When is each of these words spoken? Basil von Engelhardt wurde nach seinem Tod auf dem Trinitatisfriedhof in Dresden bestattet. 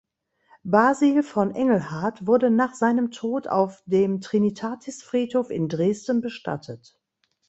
Basil 0.63 1.21
von 1.21 1.53
Engelhardt 1.53 2.25
wurde 2.25 2.49
nach 2.49 2.73
seinem 2.73 3.11
Tod 3.11 3.47
auf 3.47 3.83
dem 3.85 4.19
Trinitatisfriedhof 4.19 5.51
in 5.51 5.67
Dresden 5.69 6.21
bestattet. 6.21 6.97